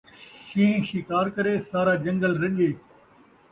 شین٘ہ 0.47 0.83
شکار 0.91 1.27
کرے 1.35 1.53
سارا 1.71 1.93
جن٘گل 2.03 2.33
رڄے 2.43 2.69